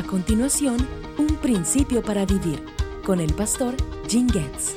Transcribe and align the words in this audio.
A 0.00 0.02
continuación, 0.02 0.78
un 1.18 1.36
principio 1.42 2.02
para 2.02 2.24
vivir 2.24 2.64
con 3.04 3.20
el 3.20 3.34
pastor 3.34 3.76
Jim 4.08 4.30
Getz. 4.30 4.74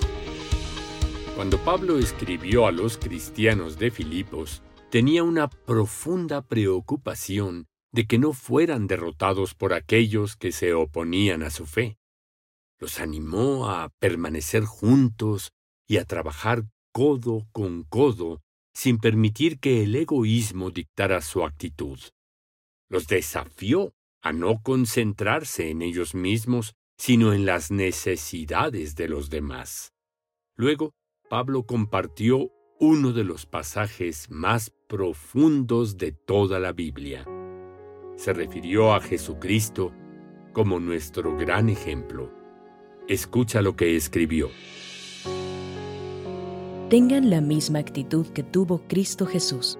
Cuando 1.37 1.57
Pablo 1.59 1.97
escribió 1.97 2.67
a 2.67 2.73
los 2.73 2.97
cristianos 2.97 3.79
de 3.79 3.89
Filipos, 3.89 4.63
tenía 4.91 5.23
una 5.23 5.49
profunda 5.49 6.41
preocupación 6.41 7.67
de 7.93 8.05
que 8.05 8.19
no 8.19 8.33
fueran 8.33 8.85
derrotados 8.85 9.53
por 9.53 9.71
aquellos 9.71 10.35
que 10.35 10.51
se 10.51 10.73
oponían 10.73 11.41
a 11.41 11.51
su 11.51 11.67
fe. 11.67 11.97
Los 12.77 12.99
animó 12.99 13.69
a 13.69 13.91
permanecer 13.99 14.65
juntos 14.65 15.53
y 15.87 15.99
a 15.99 16.03
trabajar 16.03 16.65
codo 16.91 17.47
con 17.53 17.83
codo 17.83 18.41
sin 18.73 18.97
permitir 18.97 19.61
que 19.61 19.83
el 19.83 19.95
egoísmo 19.95 20.69
dictara 20.69 21.21
su 21.21 21.45
actitud. 21.45 21.97
Los 22.89 23.07
desafió 23.07 23.93
a 24.23 24.33
no 24.33 24.61
concentrarse 24.63 25.69
en 25.69 25.81
ellos 25.81 26.15
mismos, 26.15 26.73
sino 26.97 27.33
en 27.33 27.45
las 27.45 27.69
necesidades 27.69 28.95
de 28.95 29.07
los 29.07 29.29
demás. 29.29 29.93
Luego, 30.55 30.93
Pablo 31.29 31.65
compartió 31.65 32.51
uno 32.79 33.11
de 33.11 33.23
los 33.23 33.45
pasajes 33.45 34.29
más 34.31 34.71
profundos 34.87 35.97
de 35.97 36.11
toda 36.11 36.59
la 36.59 36.71
Biblia. 36.71 37.25
Se 38.15 38.33
refirió 38.33 38.93
a 38.93 39.01
Jesucristo 39.01 39.93
como 40.53 40.79
nuestro 40.79 41.35
gran 41.35 41.69
ejemplo. 41.69 42.31
Escucha 43.07 43.61
lo 43.61 43.75
que 43.75 43.95
escribió 43.95 44.49
tengan 46.93 47.31
la 47.31 47.41
misma 47.41 47.79
actitud 47.79 48.27
que 48.27 48.43
tuvo 48.43 48.83
Cristo 48.87 49.25
Jesús. 49.25 49.79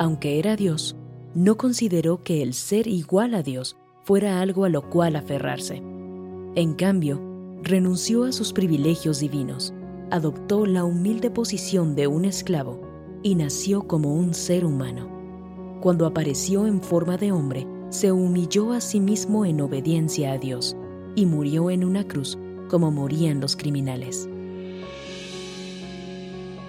Aunque 0.00 0.40
era 0.40 0.56
Dios, 0.56 0.96
no 1.34 1.56
consideró 1.56 2.22
que 2.22 2.42
el 2.42 2.54
ser 2.54 2.86
igual 2.86 3.34
a 3.34 3.42
Dios 3.42 3.76
fuera 4.02 4.40
algo 4.40 4.64
a 4.64 4.68
lo 4.68 4.88
cual 4.88 5.16
aferrarse. 5.16 5.82
En 6.56 6.74
cambio, 6.74 7.20
renunció 7.62 8.24
a 8.24 8.32
sus 8.32 8.52
privilegios 8.52 9.20
divinos, 9.20 9.72
adoptó 10.10 10.66
la 10.66 10.84
humilde 10.84 11.30
posición 11.30 11.94
de 11.94 12.06
un 12.06 12.24
esclavo 12.24 12.80
y 13.22 13.34
nació 13.34 13.86
como 13.86 14.14
un 14.14 14.34
ser 14.34 14.64
humano. 14.64 15.08
Cuando 15.80 16.06
apareció 16.06 16.66
en 16.66 16.82
forma 16.82 17.16
de 17.16 17.32
hombre, 17.32 17.66
se 17.90 18.12
humilló 18.12 18.72
a 18.72 18.80
sí 18.80 19.00
mismo 19.00 19.44
en 19.44 19.60
obediencia 19.60 20.32
a 20.32 20.38
Dios 20.38 20.76
y 21.14 21.26
murió 21.26 21.70
en 21.70 21.84
una 21.84 22.06
cruz 22.06 22.38
como 22.68 22.90
morían 22.90 23.40
los 23.40 23.56
criminales. 23.56 24.28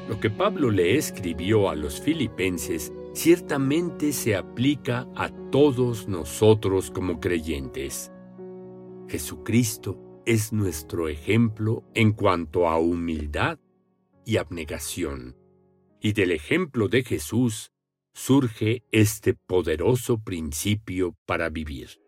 Lo 0.09 0.19
que 0.19 0.29
Pablo 0.29 0.71
le 0.71 0.97
escribió 0.97 1.69
a 1.69 1.75
los 1.75 1.99
filipenses 2.01 2.91
ciertamente 3.13 4.13
se 4.13 4.35
aplica 4.35 5.07
a 5.15 5.29
todos 5.51 6.07
nosotros 6.07 6.91
como 6.91 7.19
creyentes. 7.19 8.11
Jesucristo 9.07 10.21
es 10.25 10.53
nuestro 10.53 11.09
ejemplo 11.09 11.83
en 11.93 12.13
cuanto 12.13 12.69
a 12.69 12.77
humildad 12.77 13.59
y 14.25 14.37
abnegación. 14.37 15.35
Y 15.99 16.13
del 16.13 16.31
ejemplo 16.31 16.87
de 16.87 17.03
Jesús 17.03 17.71
surge 18.13 18.83
este 18.91 19.33
poderoso 19.33 20.19
principio 20.19 21.15
para 21.25 21.49
vivir. 21.49 22.01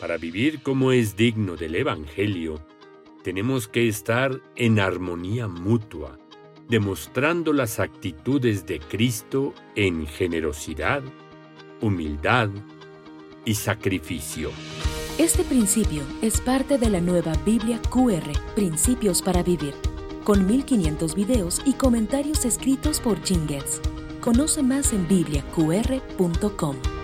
Para 0.00 0.18
vivir 0.18 0.62
como 0.62 0.92
es 0.92 1.16
digno 1.16 1.56
del 1.56 1.74
Evangelio, 1.74 2.62
tenemos 3.24 3.66
que 3.66 3.88
estar 3.88 4.40
en 4.54 4.78
armonía 4.78 5.48
mutua, 5.48 6.18
demostrando 6.68 7.52
las 7.52 7.78
actitudes 7.78 8.66
de 8.66 8.80
Cristo 8.80 9.54
en 9.74 10.06
generosidad, 10.06 11.02
humildad 11.80 12.48
y 13.44 13.54
sacrificio. 13.54 14.50
Este 15.18 15.44
principio 15.44 16.02
es 16.20 16.40
parte 16.40 16.76
de 16.76 16.90
la 16.90 17.00
nueva 17.00 17.32
Biblia 17.44 17.80
QR, 17.90 18.30
Principios 18.54 19.22
para 19.22 19.42
Vivir, 19.42 19.74
con 20.24 20.46
1500 20.46 21.14
videos 21.14 21.62
y 21.64 21.72
comentarios 21.74 22.44
escritos 22.44 23.00
por 23.00 23.22
Jim 23.22 23.46
Conoce 24.20 24.62
más 24.62 24.92
en 24.92 25.06
bibliaqr.com. 25.06 26.95